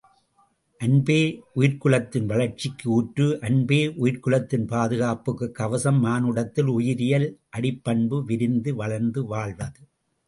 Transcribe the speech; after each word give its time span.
அன்பே 0.81 1.17
உயிர்க்குலத்தின் 1.55 2.25
வளர்ச்சிக்கு 2.25 2.85
ஊற்று 2.89 3.39
அன்பே 3.41 3.79
உயிர்க்குலத்தின் 3.97 4.65
பாதுகாப்புக் 4.65 5.45
கவசம், 5.53 5.99
மானுடத்தில் 5.99 6.71
உயிரியல் 6.77 7.27
அடிப்பண்பு 7.57 8.19
விரிந்து, 8.25 8.75
வளர்ந்து 8.75 9.25
வாழ்வது. 9.25 9.81